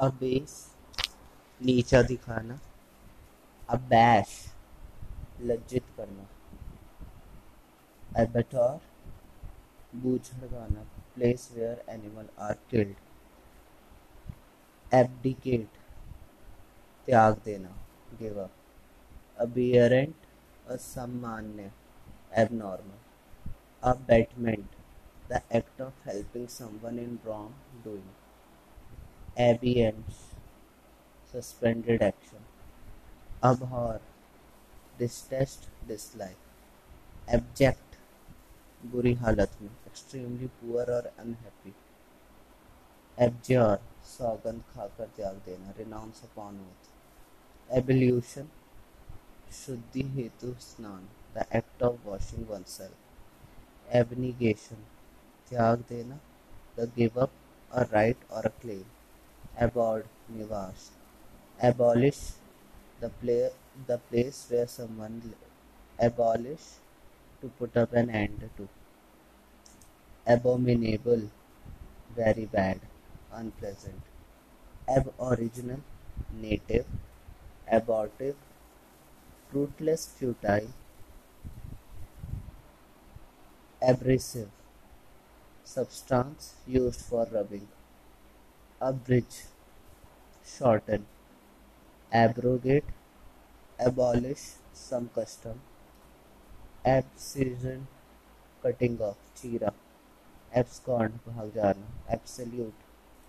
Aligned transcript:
Abyss 0.00 0.52
नीचा 1.60 2.00
दिखाना। 2.02 2.58
अबैश 3.68 4.30
लज्जित 5.40 5.86
करना। 5.96 6.24
एबेटॉर 8.22 8.78
बूझड़ 10.02 10.46
गाना 10.46 10.82
place 11.14 11.50
where 11.54 11.84
animal 11.88 12.28
are 12.38 12.54
killed 12.70 12.96
abdicate 14.94 15.68
त्याग 17.06 17.34
देना। 17.44 17.72
गिव 18.18 18.40
अप 18.44 18.52
अबियरेंट 19.40 20.26
असामान्य। 20.70 21.70
Abnormal 22.40 22.98
abatement 23.82 24.74
the 25.30 25.38
act 25.58 25.80
of 25.80 25.94
helping 26.04 26.44
someone 26.48 26.98
in 27.04 27.16
wrong 27.24 27.48
doing 27.86 28.10
abeyance 29.38 30.34
suspended 31.32 32.02
action, 32.02 32.38
abhor 33.42 34.00
distaste 34.98 35.68
dislike 35.88 37.32
abject 37.34 37.94
बुरी 38.82 39.12
हालत 39.20 39.52
में 39.62 39.68
एक्सट्रीमली 39.68 40.46
पुअर 40.56 40.90
और 40.92 41.06
अनहैप्पी 41.18 41.72
एब्जर 43.18 43.78
सौगंध 44.08 44.62
खाकर 44.74 45.06
त्याग 45.16 45.36
देना 45.46 45.70
रिनाउंस 45.78 46.22
अपॉन 46.24 46.58
ओथ 46.60 47.78
एबल्यूशन 47.78 48.48
शुद्धि 49.54 50.02
हेतु 50.16 50.54
स्नान 50.60 51.08
the 51.36 51.46
act 51.56 51.82
of 51.82 52.06
washing 52.06 52.46
oneself 52.76 53.96
abnegation 53.96 54.84
त्याग 55.50 55.84
देना 55.90 56.20
the 56.78 56.92
give 56.96 57.20
up 57.22 57.32
a 57.70 57.82
right 57.92 58.30
और 58.30 58.46
a 58.46 58.58
claim 58.60 58.84
Abort 59.60 60.06
Nivas. 60.32 60.88
Abolish 61.62 62.20
the 63.00 63.10
the 63.86 63.98
place 63.98 64.46
where 64.50 64.66
someone 64.66 65.20
lives. 65.24 65.50
abolish 66.06 66.66
to 67.40 67.48
put 67.58 67.76
up 67.76 67.92
an 67.92 68.10
end 68.10 68.48
to. 68.56 68.68
Abominable 70.26 71.30
very 72.16 72.46
bad 72.46 72.80
unpleasant. 73.32 74.00
Aboriginal 74.88 75.80
native 76.32 76.86
abortive 77.70 78.36
fruitless 79.50 80.06
futile 80.06 80.68
abrasive. 83.82 84.48
Substance 85.64 86.54
used 86.66 87.00
for 87.02 87.26
rubbing. 87.32 87.68
Abridge, 88.80 89.44
shorten, 90.44 91.06
abrogate, 92.12 92.84
abolish 93.78 94.54
some 94.74 95.08
custom, 95.14 95.60
abscissed 96.84 97.80
cutting 98.62 98.96
off 99.02 99.16
चीरा 99.36 99.72
abscond 100.52 101.18
भाग 101.26 101.50
जाना 101.54 101.88
absolute 102.14 102.86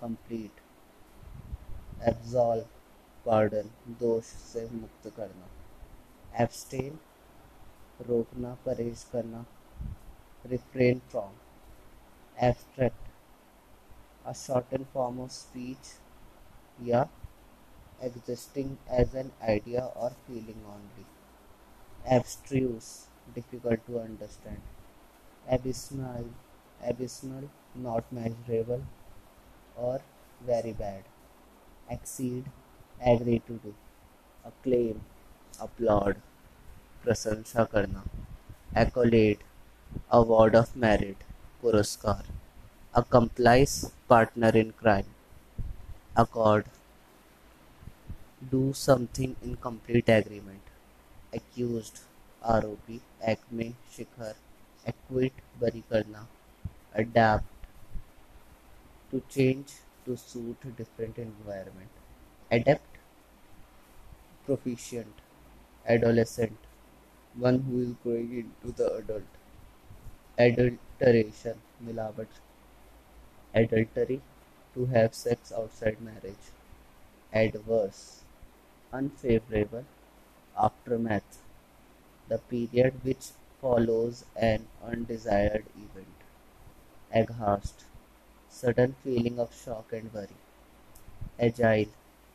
complete 0.00 0.62
absolve 2.10 2.64
pardon 3.26 3.68
दोष 4.00 4.32
से 4.52 4.66
मुक्त 4.72 5.08
करना 5.18 5.48
abstain 6.44 6.98
रोकना 8.08 8.54
परहेज 8.66 9.04
करना 9.12 9.44
refrain 10.44 11.00
from 11.12 11.30
abstract 12.48 13.13
a 14.25 14.33
shortened 14.33 14.87
form 14.93 15.19
of 15.19 15.31
speech 15.31 15.89
या 16.87 17.05
existing 18.01 18.77
as 18.87 19.13
an 19.13 19.31
idea 19.43 19.89
or 19.95 20.11
feeling 20.27 20.61
only. 20.67 21.05
Abstruse, 22.07 23.07
difficult 23.35 23.85
to 23.87 23.99
understand. 23.99 24.61
Abysmal, 25.49 26.25
abysmal, 26.81 27.49
not 27.75 28.11
measurable 28.11 28.83
or 29.75 30.01
very 30.45 30.71
bad. 30.71 31.03
Exceed, 31.89 32.45
agree 33.05 33.39
to 33.39 33.53
do. 33.53 33.73
Acclaim, 34.45 35.01
applaud, 35.59 36.15
प्रशंसा 37.03 37.63
करना 37.63 38.03
accolade, 38.77 39.43
award 40.11 40.55
of 40.55 40.75
merit, 40.77 41.23
पुरस्कार 41.61 42.23
accomplice, 42.95 43.91
partner 44.07 44.49
in 44.49 44.71
crime, 44.71 45.05
accord, 46.15 46.65
do 48.51 48.73
something 48.73 49.35
in 49.43 49.55
complete 49.55 50.09
agreement. 50.09 50.61
Accused, 51.33 51.99
आरोपी, 52.45 52.99
acme, 53.27 53.73
शिखर, 53.95 54.33
acquit, 54.87 55.41
बरी 55.61 55.83
करना, 55.91 56.27
adapt, 56.95 57.43
to 59.11 59.21
change 59.29 59.73
to 60.05 60.17
suit 60.17 60.57
different 60.77 61.17
environment, 61.17 61.89
adept, 62.51 62.97
proficient, 64.45 65.21
adolescent, 65.87 66.57
one 67.35 67.59
who 67.59 67.81
is 67.81 67.93
growing 68.03 68.31
into 68.39 68.75
the 68.75 68.91
adult, 68.95 69.23
adulteration, 70.37 71.61
मिलावट, 71.81 72.27
adultery, 73.54 74.20
to 74.74 74.86
have 74.86 75.14
sex 75.14 75.52
outside 75.52 76.00
marriage, 76.00 76.46
adverse, 77.32 78.20
unfavorable 78.92 79.84
aftermath, 80.58 81.38
the 82.28 82.38
period 82.38 82.94
which 83.04 83.28
follows 83.60 84.24
an 84.36 84.66
undesired 84.84 85.64
event. 85.76 86.18
Aghast, 87.12 87.84
sudden 88.50 88.94
feeling 89.04 89.38
of 89.38 89.54
shock 89.54 89.92
and 89.92 90.12
worry. 90.12 90.40
Agile, 91.38 91.90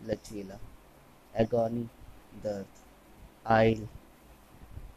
lachila. 0.05 0.57
Agony, 1.35 1.89
dard. 2.43 2.65
Aisle, 3.45 3.87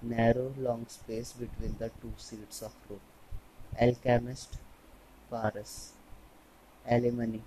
narrow 0.03 0.55
long 0.59 0.87
space 0.89 1.33
between 1.33 1.77
the 1.79 1.91
two 2.01 2.13
seats 2.19 2.63
of 2.63 2.73
rope. 2.91 3.01
Alchemist, 3.81 4.59
Paris. 5.31 5.93
Alimony, 6.87 7.43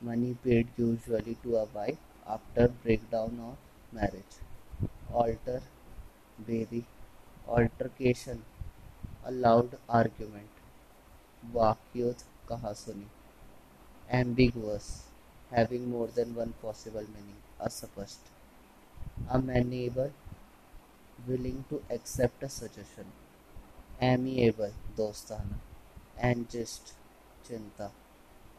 money 0.00 0.34
paid 0.44 0.68
usually 0.76 1.36
to 1.42 1.56
a 1.56 1.64
wife 1.66 1.98
after 2.26 2.68
breakdown 2.68 3.38
or 3.40 3.56
marriage. 3.92 4.36
Alter, 5.12 5.62
baby, 6.46 6.84
altercation, 7.46 8.42
a 9.24 9.30
loud 9.30 9.78
argument. 9.88 10.48
Vakyut 11.54 12.24
kahasuni. 12.48 13.06
Ambiguous, 14.10 15.04
having 15.50 15.90
more 15.90 16.08
than 16.08 16.34
one 16.34 16.54
possible 16.62 17.06
meaning, 17.14 17.40
asupast. 17.60 18.18
Amenable, 19.30 20.12
willing 21.26 21.64
to 21.68 21.82
accept 21.90 22.42
a 22.42 22.48
suggestion. 22.48 23.06
Amiable, 24.00 24.72
dostana. 24.96 25.58
Angist, 26.20 26.92
chinta. 27.46 27.90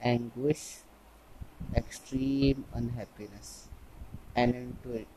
Anguish, 0.01 0.77
extreme 1.75 2.65
unhappiness 2.73 3.67
annotate 4.35 5.07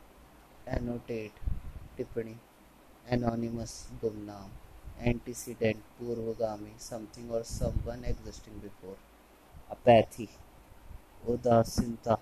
annotate 0.67 1.39
टिप्पणी 1.97 2.33
anonymous 3.15 3.73
गुमनाम 4.01 4.49
antecedent 5.09 5.81
पूर्वगामी 5.97 6.73
something 6.85 7.29
or 7.37 7.43
someone 7.43 8.03
existing 8.11 8.57
before 8.65 8.95
apathy 9.75 10.27
उदासीनता 11.33 12.17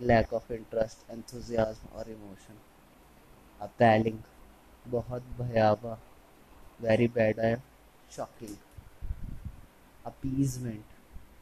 lack 0.00 0.32
of 0.32 0.50
interest 0.58 1.04
enthusiasm 1.16 1.88
or 1.96 2.04
emotion 2.16 2.60
appalling 3.66 4.20
बहुत 4.94 5.22
भयावह 5.40 5.96
very 6.80 7.08
bad 7.18 7.38
or 7.48 7.56
shocking 8.16 8.56
appeasement 10.04 10.97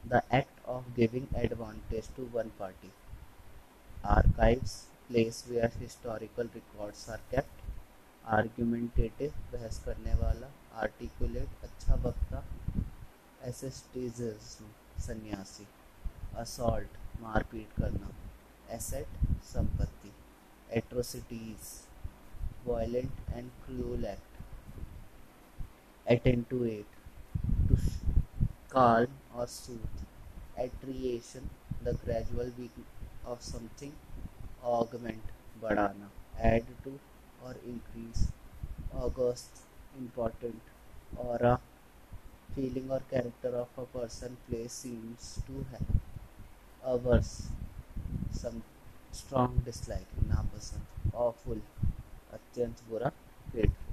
the 0.09 0.23
act 0.31 0.59
of 0.65 0.95
giving 0.95 1.27
advantage 1.35 2.07
to 2.15 2.21
one 2.21 2.51
party. 2.59 2.91
Archives, 4.03 4.85
place 5.09 5.43
where 5.49 5.71
historical 5.79 6.49
records 6.55 7.09
are 7.09 7.19
kept. 7.31 7.63
Argumentative, 8.37 9.31
बहस 9.53 9.79
करने 9.85 10.13
वाला. 10.13 10.47
Articulate, 10.83 11.49
अच्छा 11.63 11.95
वक्ता. 11.95 12.43
Asceticism, 13.47 14.69
सन्यासी. 14.99 15.67
Assault, 16.37 16.97
मारपीट 17.21 17.67
करना. 17.81 18.11
Asset, 18.71 19.07
संपत्ति. 19.43 20.11
Atrocities, 20.77 21.67
violent 22.65 23.11
and 23.33 23.49
cruel 23.65 24.05
act. 24.05 24.33
Attenuate, 26.09 26.85
to 27.67 27.77
calm 28.69 29.07
or 29.37 29.47
soothe 29.53 30.03
attrition 30.57 31.49
the 31.83 31.89
gradual 32.03 32.49
weak 32.51 32.77
of 33.27 33.41
something 33.43 34.63
augment 34.67 35.31
बढ़ाना 35.61 36.09
एड 36.45 36.67
टू 36.83 36.91
और 37.41 37.59
इंक्रीज 37.67 38.27
ऑगस्ट 39.01 39.61
इंपॉर्टेंट 39.97 41.19
और 41.19 41.45
अ 41.45 41.55
फीलिंग 42.55 42.91
और 42.91 43.03
character 43.11 43.55
of 43.55 43.79
a 43.81 43.83
person 43.93 44.35
place 44.47 44.71
seems 44.73 45.33
to 45.47 45.63
है 45.71 45.79
averse 46.83 47.31
some 48.41 48.61
strong 49.15 49.63
dislike 49.65 50.17
नापसंद 50.27 51.13
awful 51.27 51.61
अत्यंत 52.33 52.83
बुरा 52.89 53.11
पेट 53.53 53.86